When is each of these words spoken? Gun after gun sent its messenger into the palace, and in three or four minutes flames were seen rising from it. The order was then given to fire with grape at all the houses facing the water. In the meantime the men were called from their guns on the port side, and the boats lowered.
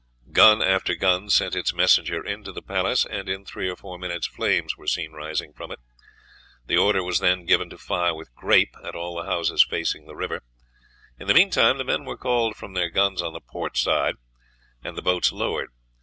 Gun 0.31 0.63
after 0.63 0.95
gun 0.95 1.29
sent 1.29 1.55
its 1.55 1.75
messenger 1.75 2.25
into 2.25 2.51
the 2.51 2.63
palace, 2.63 3.05
and 3.05 3.29
in 3.29 3.45
three 3.45 3.69
or 3.69 3.75
four 3.75 3.99
minutes 3.99 4.25
flames 4.25 4.75
were 4.75 4.87
seen 4.87 5.11
rising 5.11 5.53
from 5.53 5.69
it. 5.71 5.77
The 6.65 6.75
order 6.75 7.03
was 7.03 7.19
then 7.19 7.45
given 7.45 7.69
to 7.69 7.77
fire 7.77 8.15
with 8.15 8.33
grape 8.33 8.73
at 8.83 8.95
all 8.95 9.15
the 9.17 9.29
houses 9.29 9.63
facing 9.63 10.07
the 10.07 10.15
water. 10.15 10.41
In 11.19 11.27
the 11.27 11.35
meantime 11.35 11.77
the 11.77 11.83
men 11.83 12.03
were 12.03 12.17
called 12.17 12.55
from 12.55 12.73
their 12.73 12.89
guns 12.89 13.21
on 13.21 13.33
the 13.33 13.41
port 13.41 13.77
side, 13.77 14.15
and 14.83 14.97
the 14.97 15.03
boats 15.03 15.31
lowered. 15.31 15.69